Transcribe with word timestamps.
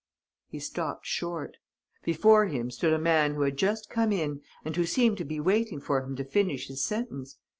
"He 0.47 0.57
stopped 0.57 1.05
short. 1.05 1.57
Before 2.03 2.47
him 2.47 2.71
stood 2.71 2.91
a 2.91 2.97
man 2.97 3.35
who 3.35 3.41
had 3.43 3.55
just 3.55 3.87
come 3.87 4.11
in 4.11 4.41
and 4.65 4.75
who 4.75 4.83
seemed 4.87 5.19
to 5.19 5.25
be 5.25 5.39
waiting 5.39 5.79
for 5.79 6.01
him 6.03 6.15
to 6.15 6.23
finish 6.23 6.69
his 6.69 6.83
sentence. 6.83 7.37